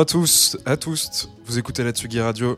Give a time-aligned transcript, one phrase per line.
[0.00, 1.28] À tous, à tous.
[1.44, 2.56] Vous écoutez la Tsugi Radio.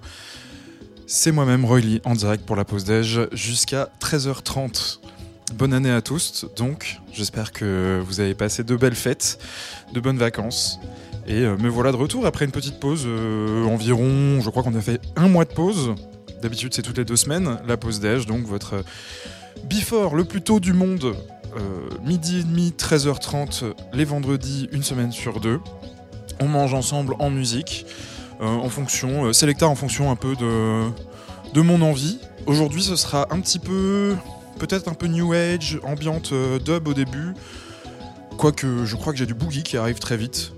[1.08, 5.00] C'est moi-même Roy Lee en direct pour la pause déj jusqu'à 13h30.
[5.54, 6.46] Bonne année à tous.
[6.56, 9.40] Donc, j'espère que vous avez passé de belles fêtes,
[9.92, 10.78] de bonnes vacances.
[11.26, 14.76] Et euh, me voilà de retour après une petite pause, euh, environ, je crois qu'on
[14.76, 15.96] a fait un mois de pause.
[16.42, 18.82] D'habitude, c'est toutes les deux semaines, la pause déj, donc votre euh,
[19.64, 21.16] before le plus tôt du monde,
[22.04, 25.58] midi et demi, 13h30, les vendredis, une semaine sur deux.
[26.42, 27.86] On mange ensemble en musique,
[28.40, 30.88] euh, en fonction, euh, sélecta en fonction un peu de,
[31.54, 32.18] de mon envie.
[32.46, 34.16] Aujourd'hui, ce sera un petit peu,
[34.58, 37.34] peut-être un peu new age, ambiante euh, dub au début.
[38.38, 40.52] Quoique, je crois que j'ai du boogie qui arrive très vite.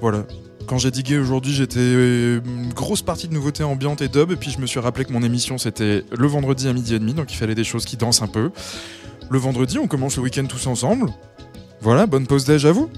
[0.00, 0.24] Voilà.
[0.66, 4.50] Quand j'ai digué aujourd'hui, j'étais une grosse partie de nouveautés ambiantes et dub, et puis
[4.50, 7.30] je me suis rappelé que mon émission c'était le vendredi à midi et demi, donc
[7.32, 8.50] il fallait des choses qui dansent un peu.
[9.28, 11.12] Le vendredi, on commence le week-end tous ensemble.
[11.82, 12.88] Voilà, bonne pause déj à vous.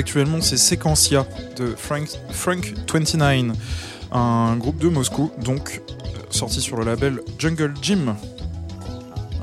[0.00, 1.26] Actuellement, c'est Sequencia
[1.56, 3.56] de Frank, Frank 29,
[4.12, 8.14] un groupe de Moscou, donc euh, sorti sur le label Jungle Gym.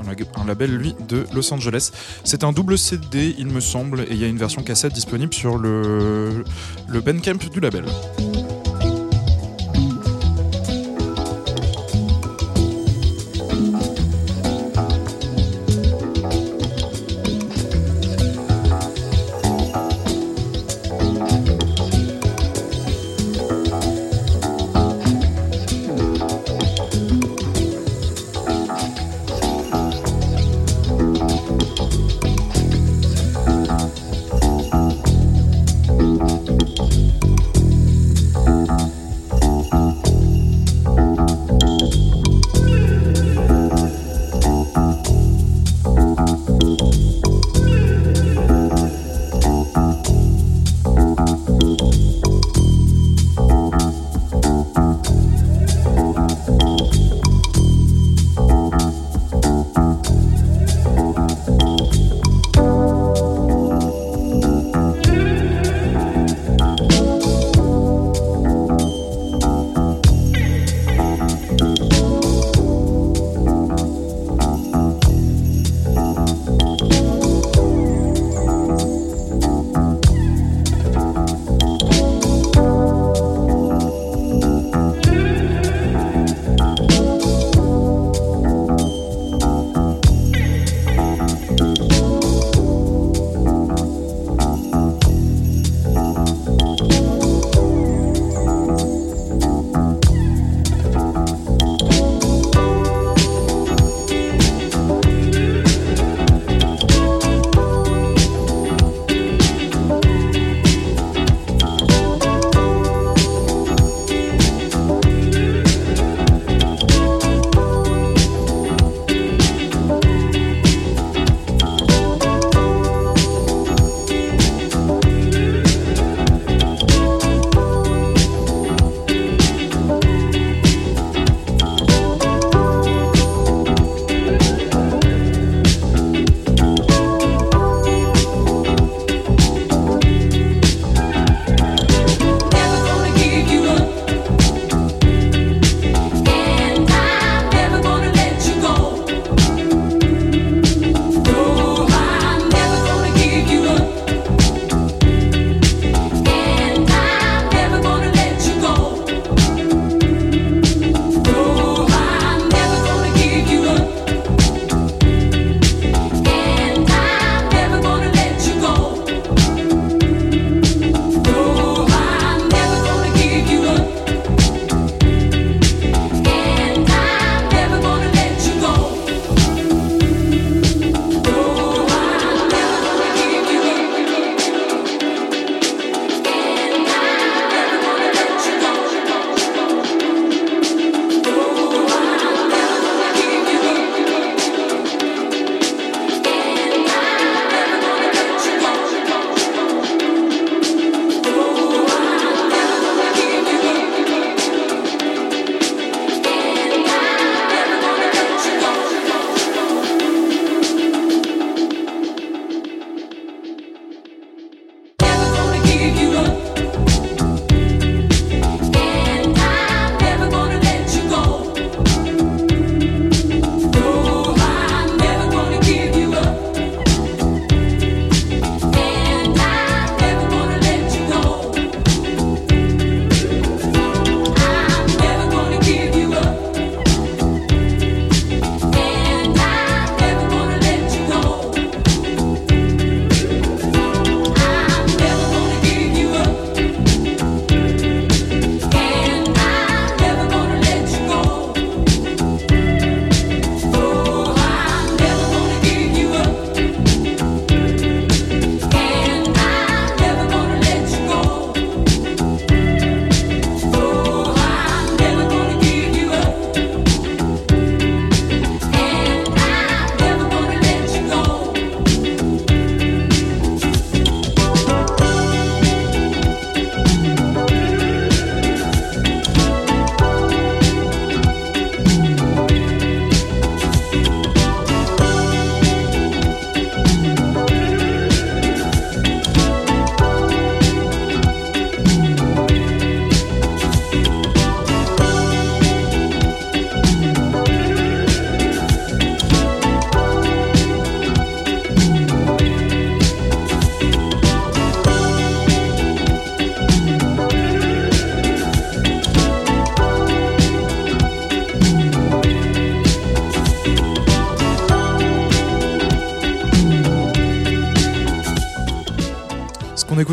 [0.00, 1.90] Un lag- Un label, lui, de Los Angeles.
[2.24, 5.32] C'est un double CD, il me semble, et il y a une version cassette disponible
[5.34, 6.44] sur le,
[6.88, 7.84] le Bandcamp du label.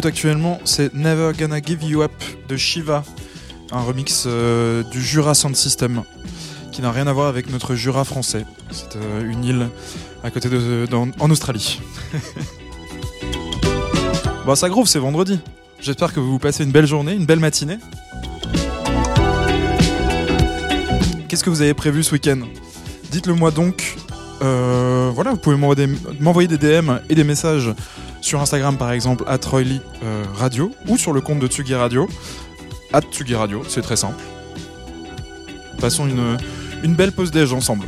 [0.06, 2.12] Actuellement, c'est Never Gonna Give You Up
[2.48, 3.04] de Shiva,
[3.72, 6.04] un remix euh, du Jura Sound System,
[6.72, 8.46] qui n'a rien à voir avec notre Jura français.
[8.72, 9.70] C'est euh, une île
[10.24, 11.80] à côté de, en Australie.
[14.46, 15.40] bon, ça groove, c'est vendredi.
[15.80, 17.78] J'espère que vous passez une belle journée, une belle matinée.
[21.28, 22.40] Qu'est-ce que vous avez prévu ce week-end?
[23.12, 23.98] Dites-le moi donc.
[24.42, 27.72] Euh, voilà, vous pouvez m'envoyer des DM et des messages
[28.26, 32.10] sur Instagram par exemple, at Royly, euh, Radio, ou sur le compte de Tsugi Radio,
[32.92, 34.22] at Tsugi Radio, c'est très simple.
[35.80, 36.38] Passons une,
[36.84, 37.86] une belle pause déj ensemble.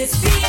[0.00, 0.39] it's beautiful.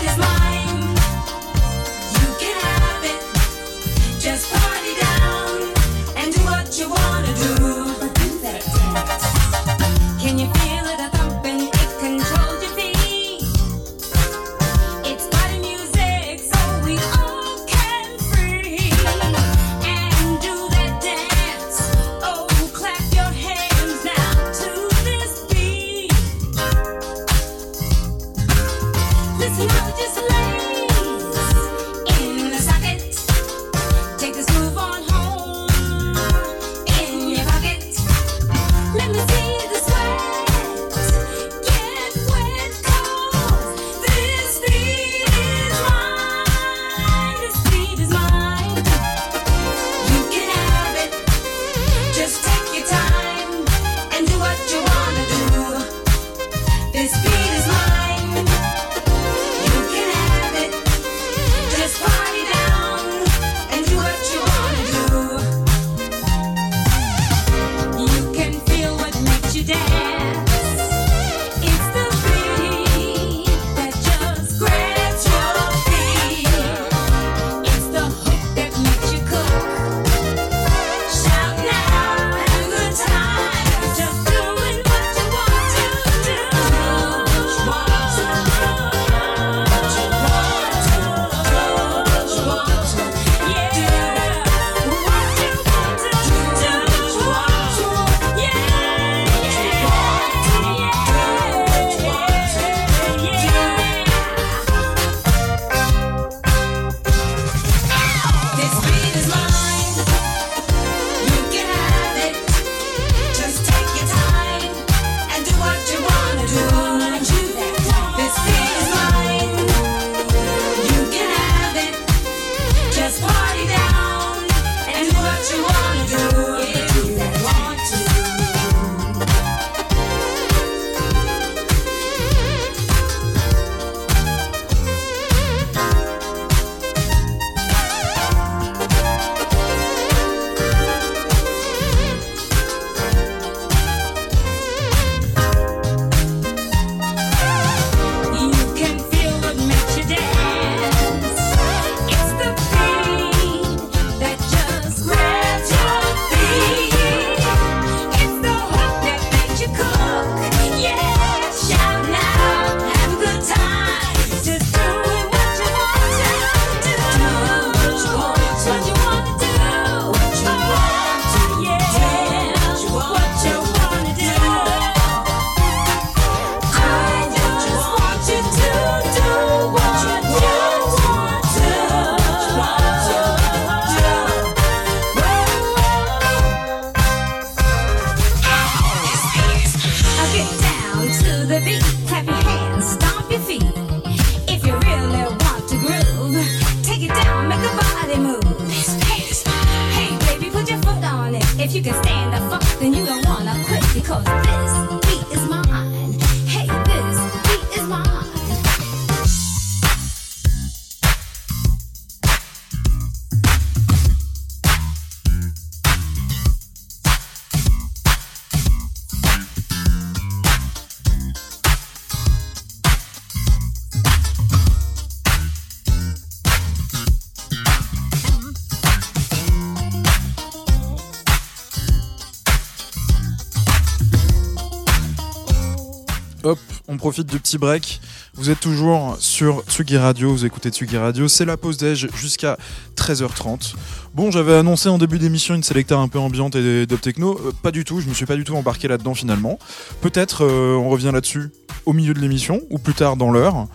[236.91, 238.01] on profite du petit break.
[238.35, 242.57] Vous êtes toujours sur Tsugi Radio, vous écoutez Tsugi Radio, c'est la pause déj jusqu'à
[242.97, 243.75] 13h30.
[244.13, 247.53] Bon, j'avais annoncé en début d'émission une sélecta un peu ambiante et dub techno, euh,
[247.63, 249.57] pas du tout, je me suis pas du tout embarqué là-dedans finalement.
[250.01, 251.49] Peut-être euh, on revient là-dessus
[251.85, 253.67] au milieu de l'émission ou plus tard dans l'heure.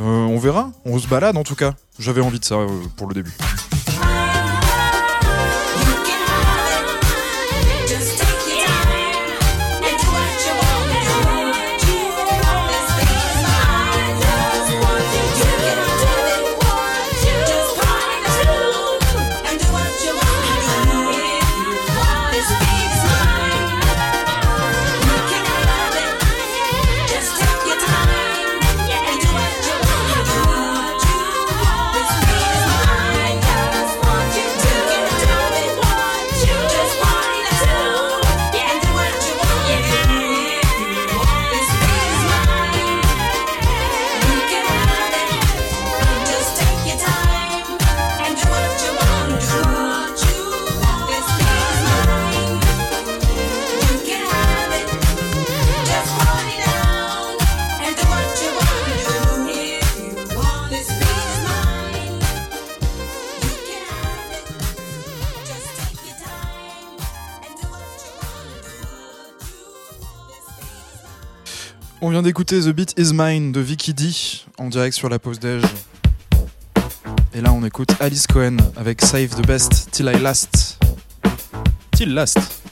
[0.00, 1.74] Euh, on verra, on se balade en tout cas.
[1.98, 2.56] J'avais envie de ça
[2.96, 3.32] pour le début.
[72.14, 74.08] vient d'écouter The Beat Is Mine de Vicky D
[74.58, 75.64] en direct sur la pause déj.
[77.34, 80.78] Et là, on écoute Alice Cohen avec Save the Best Till I Last.
[81.90, 82.63] Till Last.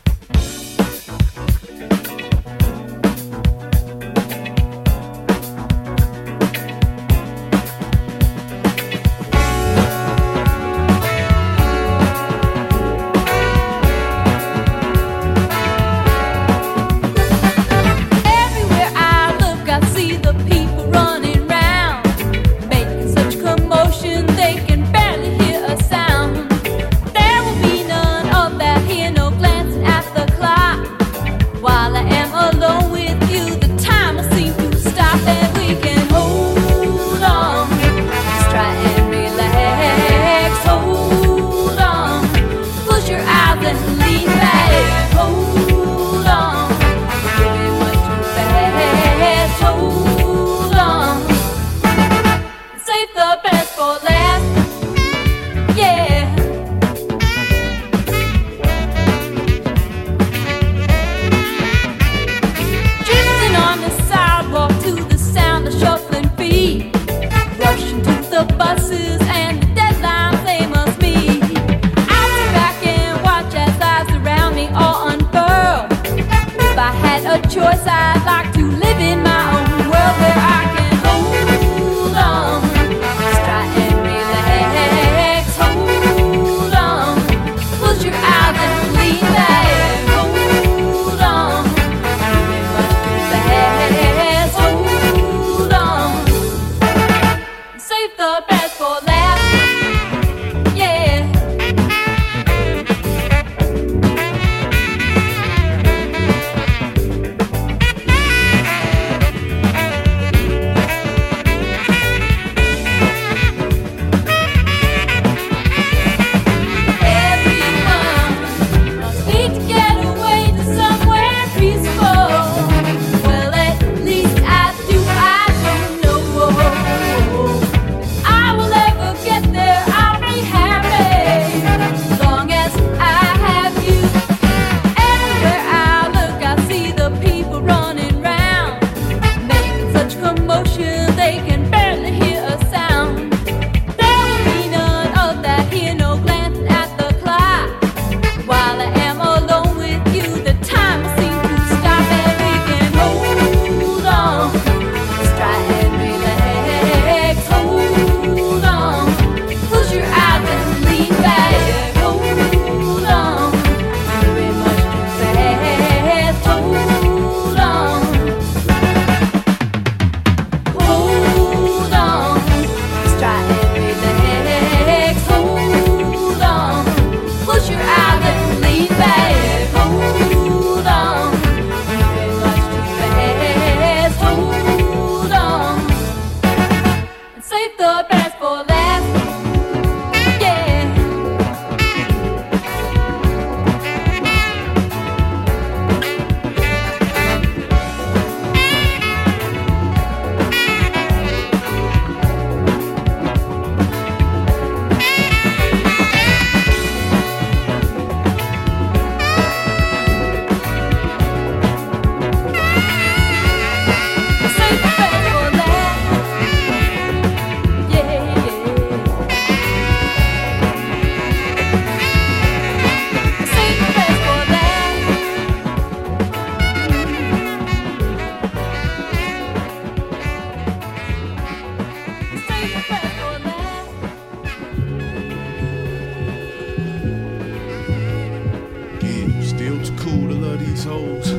[240.83, 241.33] these hoes.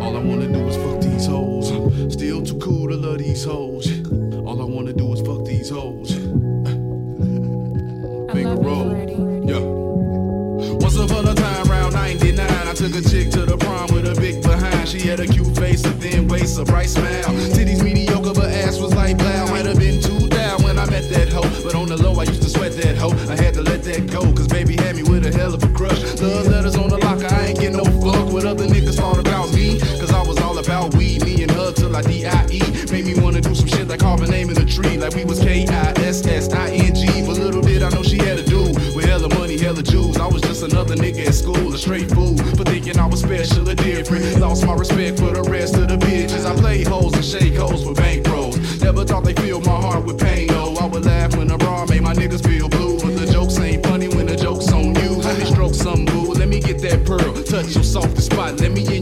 [0.00, 1.68] All I wanna do is fuck these hoes.
[2.12, 3.95] Still too cool to love these hoes.
[58.46, 58.95] Let me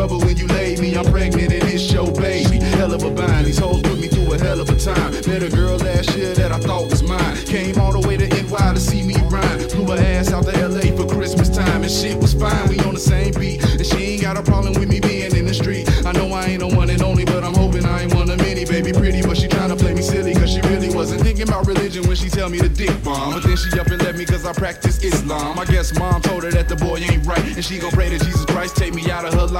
[0.00, 0.96] rubber when you laid me.
[0.96, 2.56] I'm pregnant and it's your baby.
[2.78, 3.44] Hell of a bind.
[3.46, 5.12] These hoes put me through a hell of a time.
[5.28, 7.36] Met a girl last year that I thought was mine.
[7.44, 9.58] Came all the way to NY to see me rhyme.
[9.68, 12.68] Flew her ass out to LA for Christmas time and shit was fine.
[12.68, 15.44] We on the same beat and she ain't got a problem with me being in
[15.44, 15.84] the street.
[16.06, 18.38] I know I ain't the one and only, but I'm hoping I ain't one of
[18.38, 18.64] many.
[18.64, 22.06] Baby pretty, but she tryna play me silly cause she really wasn't thinking about religion
[22.08, 23.34] when she tell me the dick bomb.
[23.34, 25.58] But then she up and left me cause I practice Islam.
[25.58, 28.18] I guess mom told her that the boy ain't right and she gon' pray to
[28.18, 28.29] Jesus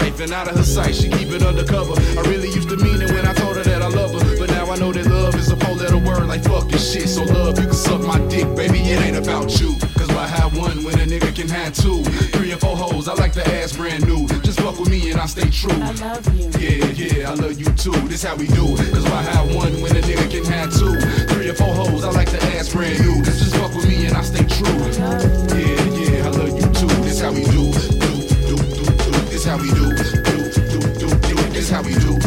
[0.00, 0.94] life and out of her sight.
[0.94, 1.94] She keep it undercover.
[2.18, 4.48] I really used to mean it when I told her that I love her, but
[4.50, 7.08] now I know that love is a four letter word like fucking shit.
[7.08, 8.78] So love, you can suck my dick, baby.
[8.78, 9.76] It ain't about you.
[9.98, 12.02] Cause why have one when a nigga can have two?
[12.36, 14.26] Three or four hoes, I like the ass brand new.
[14.40, 15.80] Just fuck with me and I stay true.
[15.82, 16.48] I love you.
[16.58, 17.96] Yeah, yeah, I love you too.
[18.08, 18.92] This how we do it.
[18.92, 20.96] Cause why have one when a nigga can have two?
[21.32, 23.22] Three or four hoes, I like the ass brand new.
[23.22, 24.78] Just fuck with me and I stay true.
[25.56, 26.88] Yeah, yeah, I love you too.
[27.04, 27.89] This how we do.
[29.50, 29.92] How we do.
[29.92, 31.36] Do, do, do, do.
[31.50, 32.19] This how we do.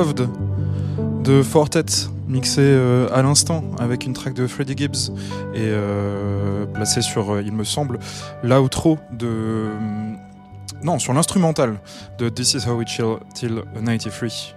[0.00, 1.84] De Fortet,
[2.26, 5.12] mixé euh, à l'instant avec une track de Freddie Gibbs
[5.52, 7.98] et euh, placé sur, euh, il me semble,
[8.42, 9.66] l'outro de.
[10.82, 11.80] Non, sur l'instrumental
[12.16, 14.54] de This Is How We Chill Till 93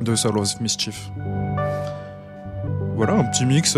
[0.00, 1.10] de Soul of Mischief.
[2.94, 3.74] Voilà, un petit mix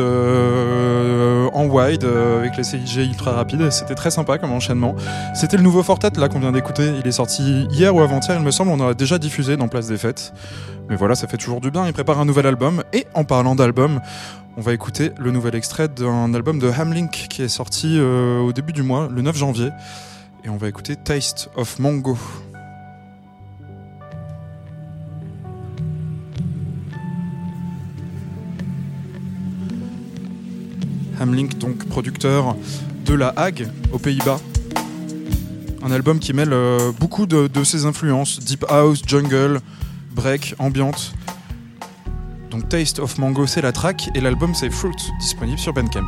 [1.74, 3.70] wide euh, avec les CIG ultra rapides.
[3.70, 4.94] C'était très sympa comme enchaînement.
[5.34, 6.92] C'était le nouveau Fortet là qu'on vient d'écouter.
[7.00, 8.70] Il est sorti hier ou avant-hier, il me semble.
[8.70, 10.32] On en a déjà diffusé dans Place des Fêtes.
[10.88, 11.86] Mais voilà, ça fait toujours du bien.
[11.86, 12.82] Il prépare un nouvel album.
[12.92, 14.00] Et en parlant d'album,
[14.56, 18.52] on va écouter le nouvel extrait d'un album de Hamlink qui est sorti euh, au
[18.52, 19.70] début du mois, le 9 janvier.
[20.44, 22.16] Et on va écouter Taste of Mango.
[31.24, 32.54] Hamlink, donc producteur
[33.06, 34.38] de La Hague, aux Pays-Bas.
[35.82, 39.60] Un album qui mêle euh, beaucoup de, ses influences, deep house, jungle,
[40.12, 41.14] break, ambiante.
[42.50, 46.04] Donc Taste of Mango, c'est la track, et l'album c'est Fruit, disponible sur Bandcamp.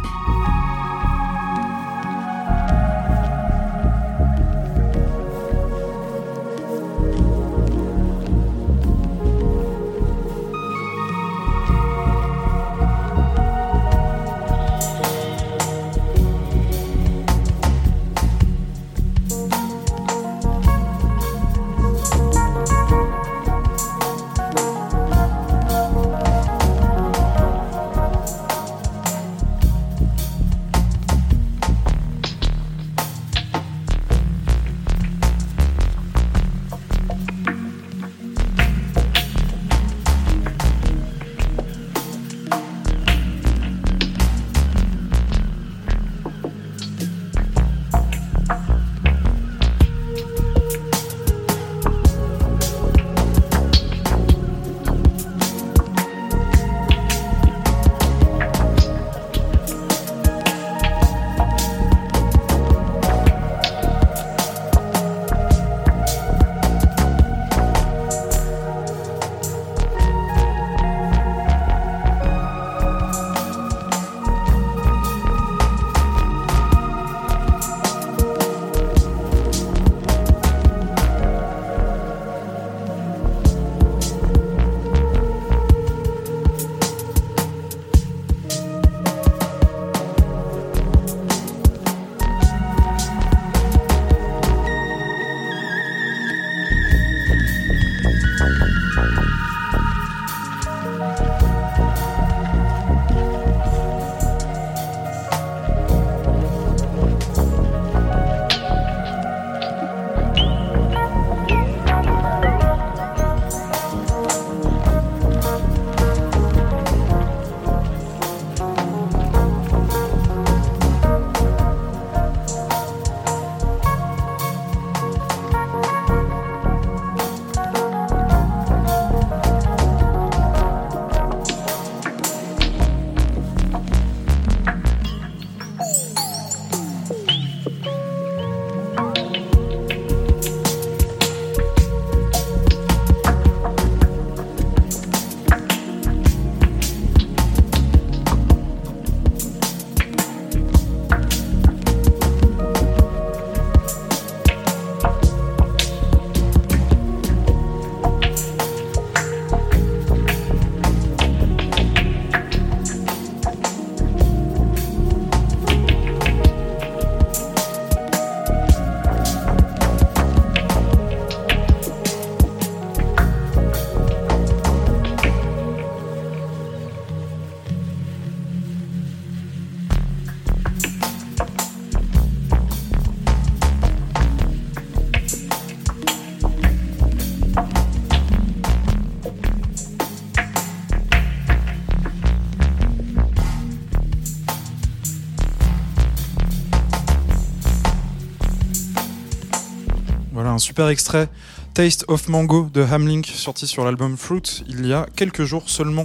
[200.67, 201.29] Super extrait.
[201.75, 206.05] Taste of Mango de Hamlink, sorti sur l'album Fruit il y a quelques jours seulement.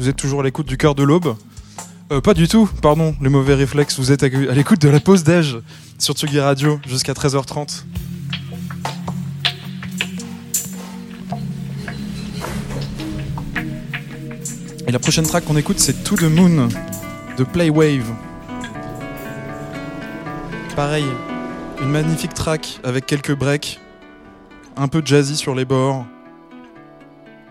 [0.00, 1.36] Vous êtes toujours à l'écoute du cœur de l'aube
[2.10, 3.96] Euh, Pas du tout, pardon, les mauvais réflexes.
[4.00, 5.58] Vous êtes à l'écoute de la pause déj
[5.98, 7.84] sur Tsugi Radio jusqu'à 13h30.
[14.86, 16.68] Et la prochaine track qu'on écoute, c'est To the Moon
[17.38, 18.12] de Playwave.
[20.76, 21.06] Pareil,
[21.80, 23.80] une magnifique track avec quelques breaks,
[24.76, 26.06] un peu jazzy sur les bords.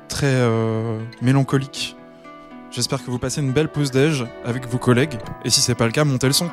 [0.07, 1.95] très euh, mélancolique.
[2.69, 5.17] J'espère que vous passez une belle pause déj avec vos collègues.
[5.43, 6.49] Et si c'est pas le cas, montez le son.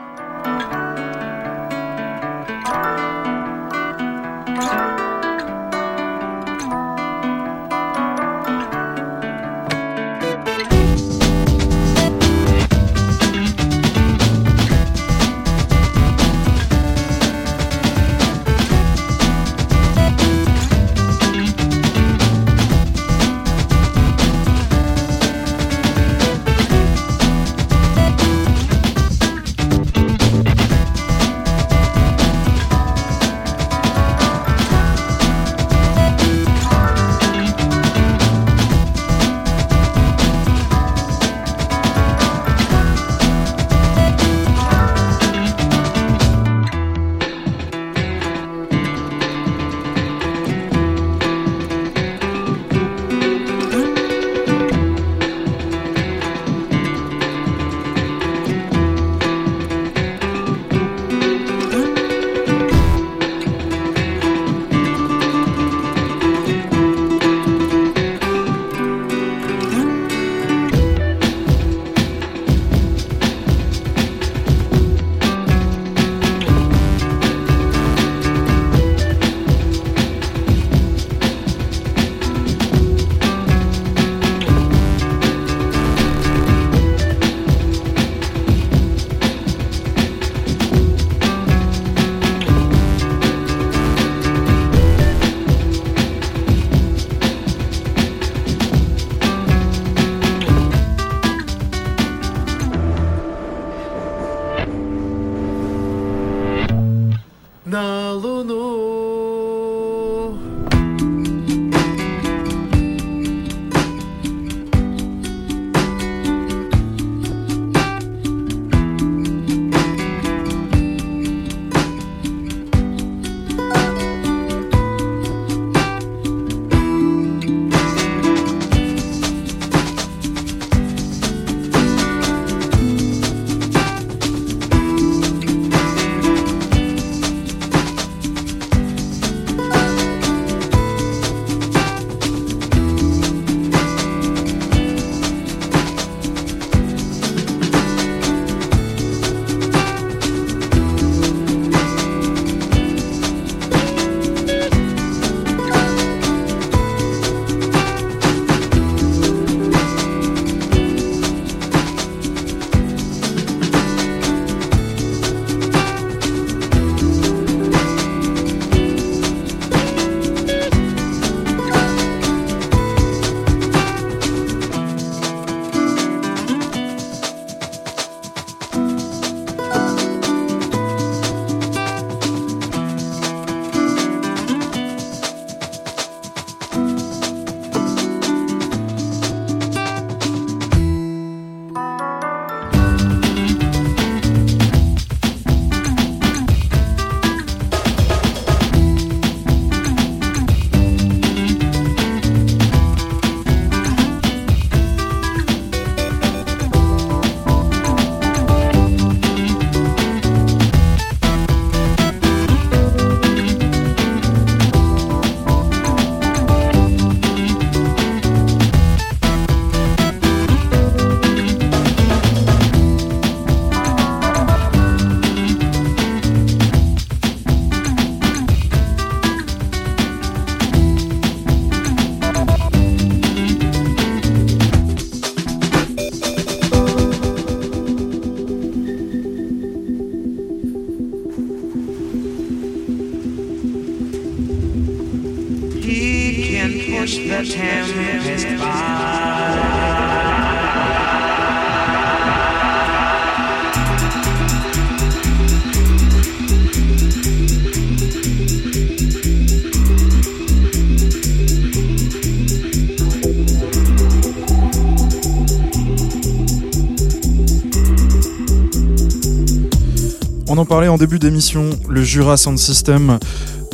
[270.70, 273.18] Parlait en début d'émission, le Jura Sound System,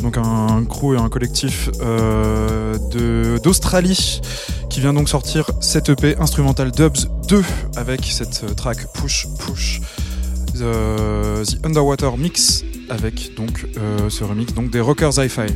[0.01, 2.75] donc un crew et un collectif euh,
[3.37, 4.19] d'Australie
[4.71, 7.43] qui vient donc sortir cette EP Instrumental Dubs 2
[7.75, 9.79] avec cette euh, track Push Push
[10.55, 15.53] The, Underwater Mix avec donc euh, ce remix donc des Rockers Hi-Fi.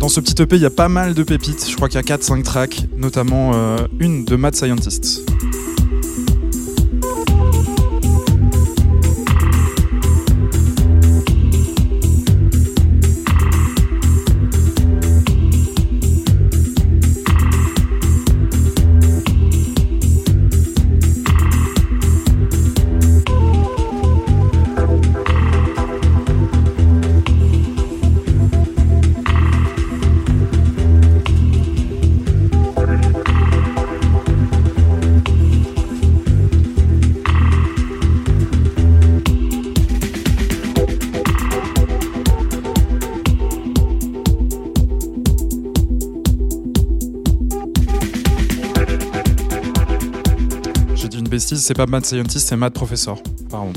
[0.00, 1.70] Dans ce petit EP, il y a pas mal de pépites.
[1.70, 3.52] Je crois qu'il y a 4-5 tracks, notamment
[4.00, 5.25] une de Mad Scientist.
[51.66, 53.20] C'est pas Mad Scientist, c'est Mad Professor.
[53.50, 53.72] Pardon.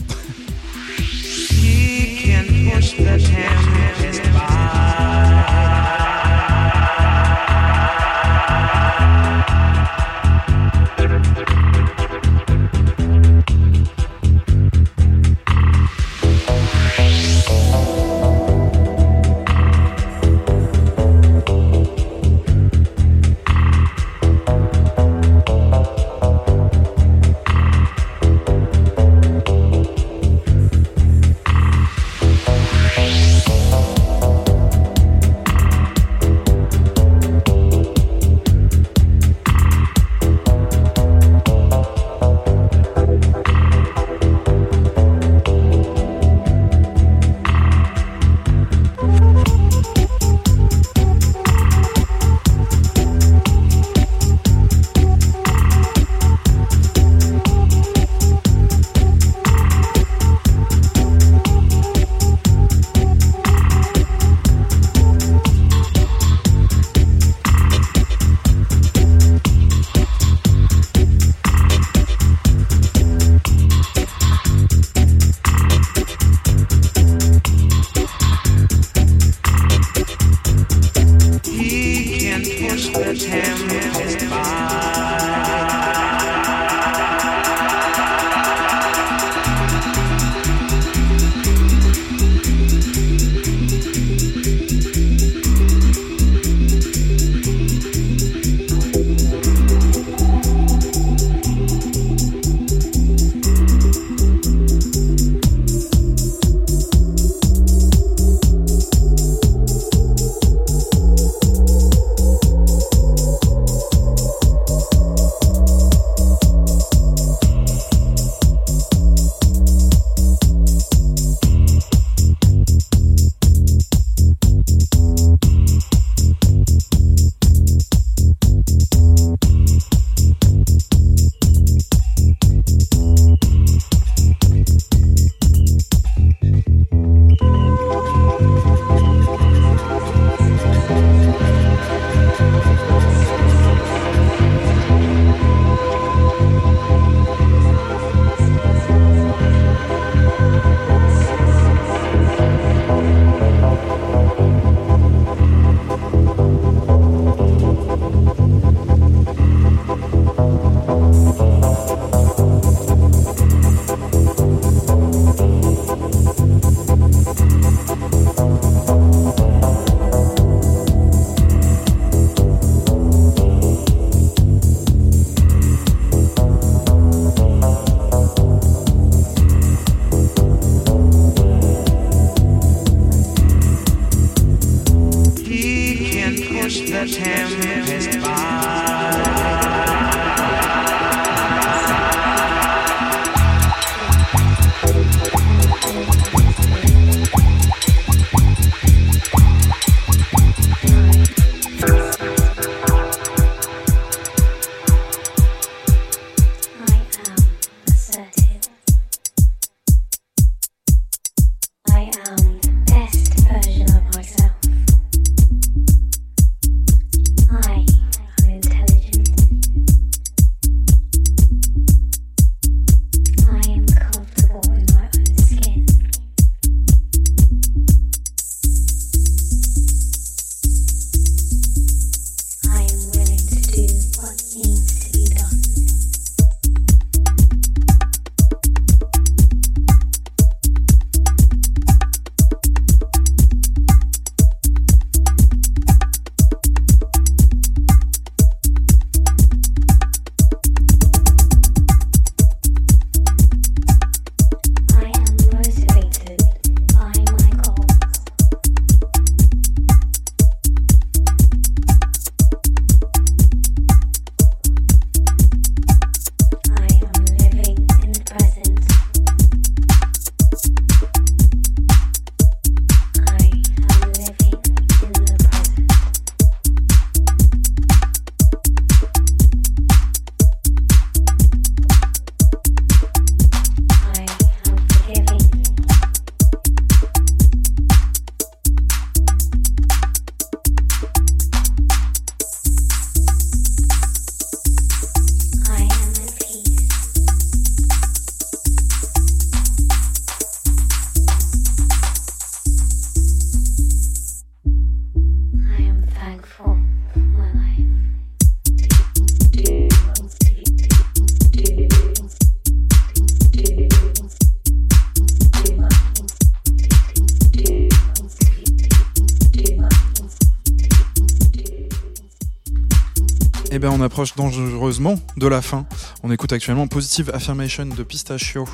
[323.99, 325.85] On approche dangereusement de la fin.
[326.23, 328.65] On écoute actuellement Positive Affirmation de Pistachio.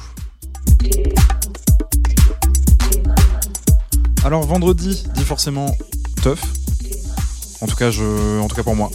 [4.23, 5.75] Alors vendredi dit forcément
[6.21, 6.37] tough.
[7.61, 8.91] En tout cas, je, en tout cas pour moi.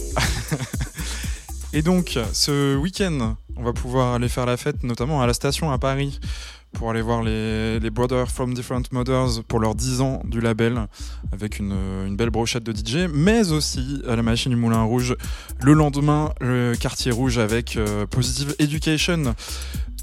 [1.73, 5.71] Et donc, ce week-end, on va pouvoir aller faire la fête, notamment à la station
[5.71, 6.19] à Paris,
[6.81, 10.87] pour aller voir les, les Brothers from Different Mothers pour leurs 10 ans du label,
[11.31, 11.73] avec une,
[12.07, 15.15] une belle brochette de DJ, mais aussi à la machine du Moulin Rouge,
[15.61, 19.35] le lendemain, le quartier rouge avec euh, Positive Education,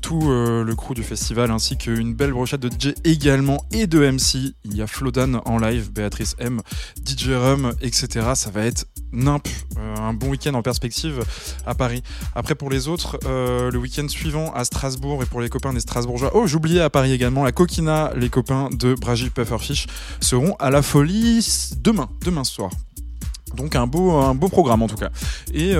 [0.01, 4.11] tout euh, le crew du festival, ainsi qu'une belle brochette de DJ également, et de
[4.11, 4.55] MC.
[4.65, 6.61] Il y a Flodan en live, Béatrice M,
[7.05, 8.31] DJ Rum, etc.
[8.35, 11.25] Ça va être nimp, euh, un bon week-end en perspective
[11.67, 12.03] à Paris.
[12.35, 15.81] Après pour les autres, euh, le week-end suivant à Strasbourg et pour les copains des
[15.81, 16.31] Strasbourgeois.
[16.35, 19.87] Oh, j'oubliais à Paris également la Coquina, les copains de Bragi Pufferfish
[20.21, 21.47] seront à la folie
[21.83, 22.71] demain, demain soir.
[23.57, 25.11] Donc un beau, un beau programme en tout cas.
[25.55, 25.75] Et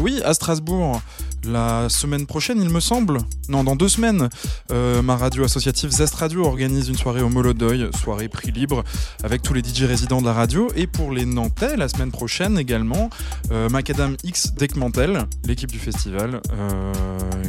[0.00, 1.00] oui, à Strasbourg,
[1.44, 3.18] la semaine prochaine, il me semble,
[3.48, 4.28] non, dans deux semaines,
[4.70, 8.84] euh, ma radio associative Zest Radio organise une soirée au Molodoy, soirée prix libre,
[9.22, 10.68] avec tous les DJ résidents de la radio.
[10.76, 13.10] Et pour les Nantais, la semaine prochaine également,
[13.52, 16.92] euh, Macadam X Deckmantel, l'équipe du festival, euh,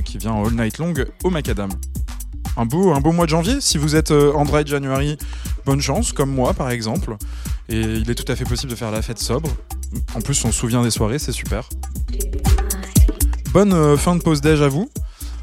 [0.06, 1.70] qui vient en all night long au Macadam.
[2.58, 3.62] Un beau, un beau mois de janvier.
[3.62, 5.18] Si vous êtes Android January,
[5.66, 7.16] bonne chance, comme moi par exemple.
[7.70, 9.50] Et il est tout à fait possible de faire la fête sobre.
[10.16, 11.70] En plus, on se souvient des soirées, c'est super.
[13.54, 14.90] Bonne euh, fin de pause déj à vous.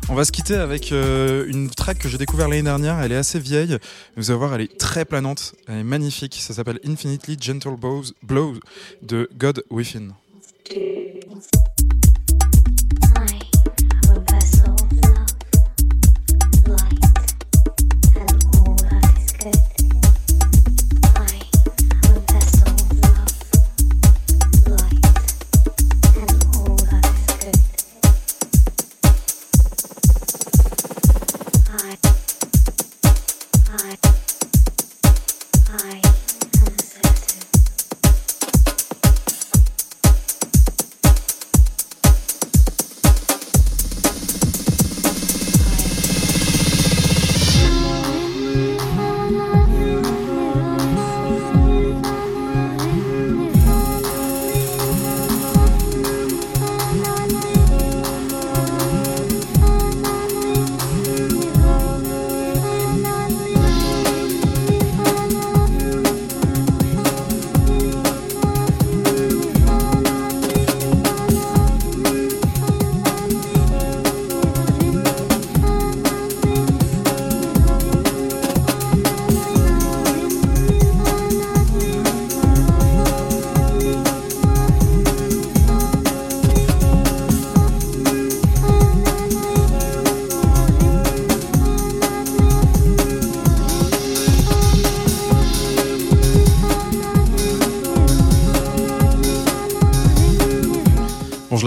[0.08, 2.98] On va se quitter avec euh, une track que j'ai découvert l'année dernière.
[3.00, 3.76] Elle est assez vieille.
[4.16, 5.54] Vous allez voir, elle est très planante.
[5.68, 6.38] Elle est magnifique.
[6.40, 8.54] Ça s'appelle Infinitely Gentle Blows, Blows
[9.02, 10.14] de God Within.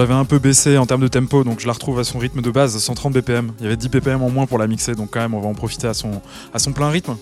[0.01, 2.41] L'avais un peu baissé en termes de tempo, donc je la retrouve à son rythme
[2.41, 3.51] de base, 130 BPM.
[3.59, 5.47] Il y avait 10 BPM en moins pour la mixer, donc quand même, on va
[5.47, 6.21] en profiter à son,
[6.53, 7.15] à son plein rythme.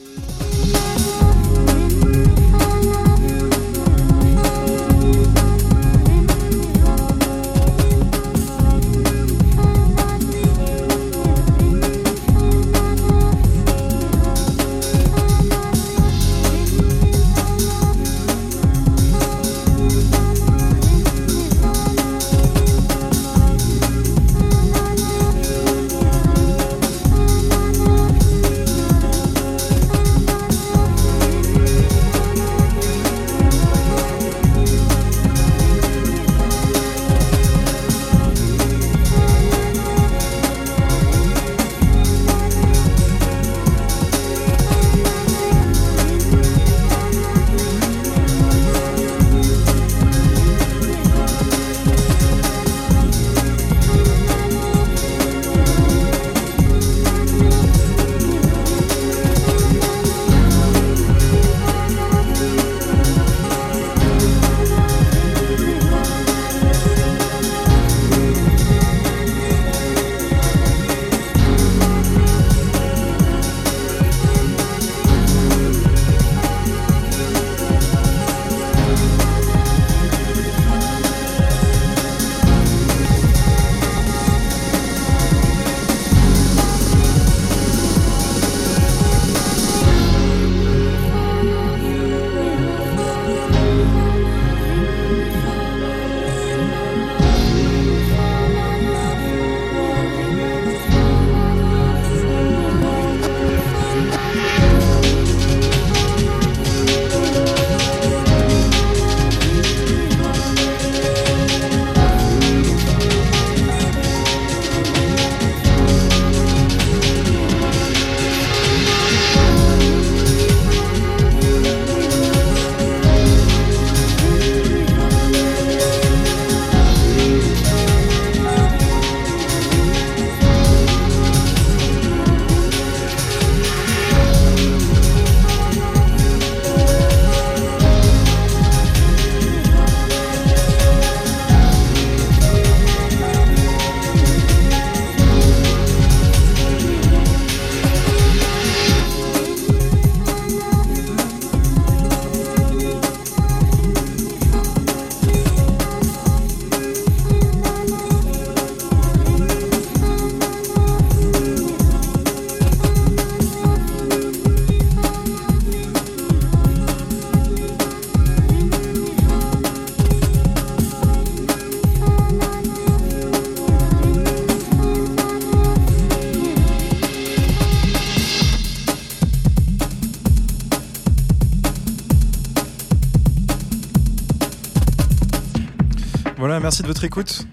[187.03, 187.45] Écoute.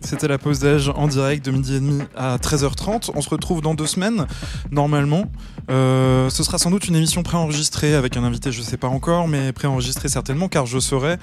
[0.00, 2.73] C'était la pause d'âge en direct de midi et demi à 13h30.
[2.86, 4.26] On se retrouve dans deux semaines,
[4.70, 5.24] normalement.
[5.70, 9.28] Euh, ce sera sans doute une émission préenregistrée avec un invité, je sais pas encore,
[9.28, 11.16] mais préenregistrée certainement, car je serai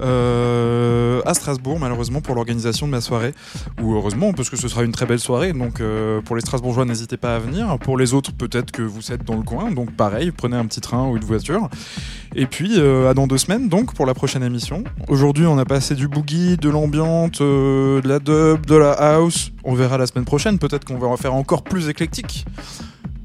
[0.00, 3.34] euh, à Strasbourg, malheureusement, pour l'organisation de ma soirée.
[3.82, 5.52] Ou heureusement, parce que ce sera une très belle soirée.
[5.52, 7.78] Donc euh, pour les Strasbourgeois, n'hésitez pas à venir.
[7.78, 9.70] Pour les autres, peut-être que vous êtes dans le coin.
[9.70, 11.68] Donc pareil, prenez un petit train ou une voiture.
[12.34, 14.84] Et puis, à dans deux semaines, donc, pour la prochaine émission.
[15.08, 19.52] Aujourd'hui, on a passé du boogie, de l'ambiante, de la dub, de la house.
[19.64, 20.58] On verra la semaine prochaine.
[20.58, 22.44] Peut-être qu'on va en faire encore plus éclectique.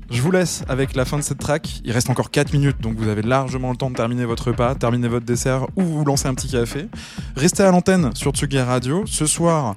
[0.09, 1.81] Je vous laisse avec la fin de cette track.
[1.83, 4.73] Il reste encore 4 minutes, donc vous avez largement le temps de terminer votre repas,
[4.75, 6.87] terminer votre dessert ou vous lancer un petit café.
[7.35, 9.03] Restez à l'antenne sur Tsugi Radio.
[9.05, 9.75] Ce soir,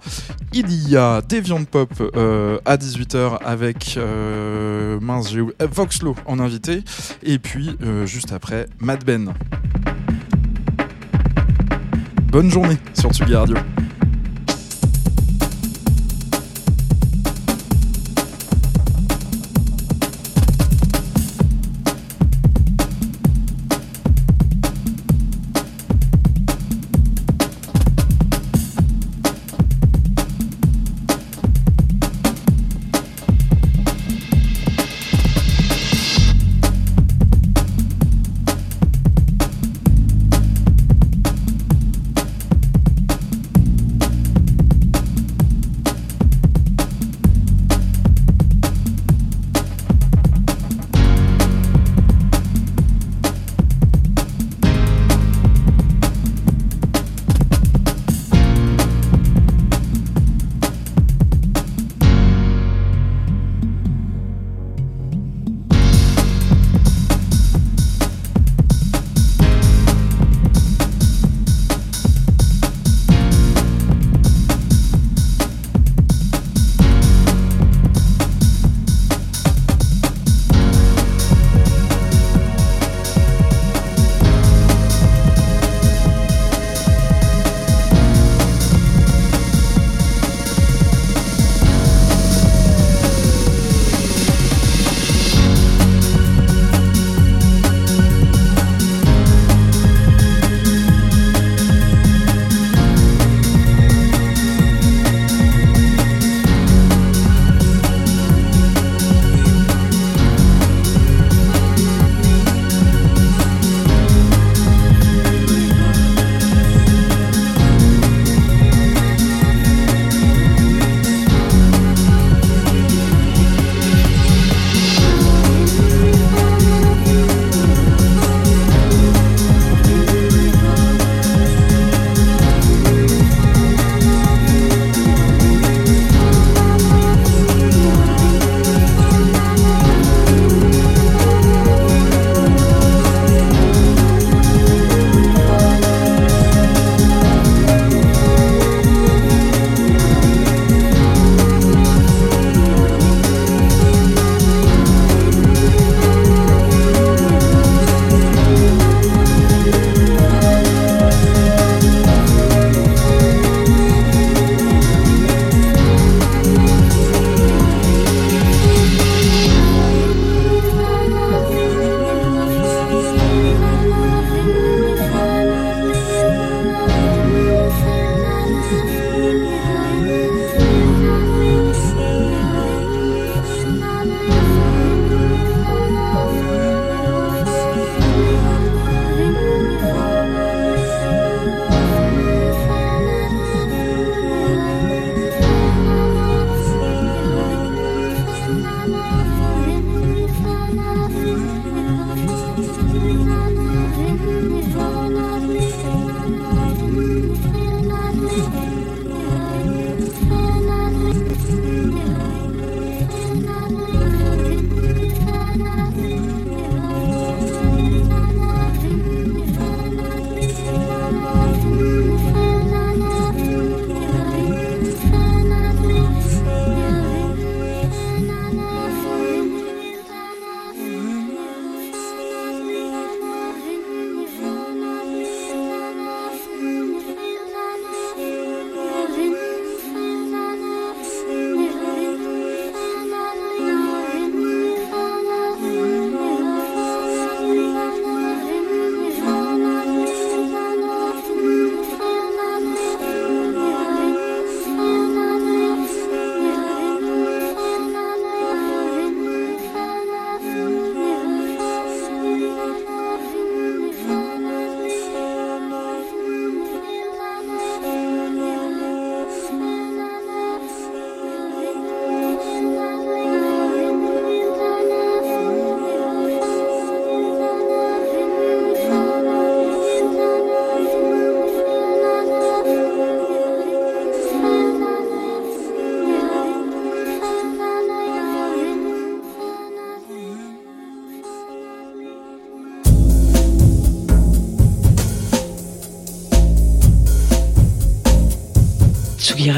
[0.52, 6.84] il y a Deviant Pop euh, à 18h avec euh, mince, euh, Voxlo en invité.
[7.24, 9.34] Et puis, euh, juste après, Mad Ben.
[12.30, 13.56] Bonne journée sur Tsugi Radio.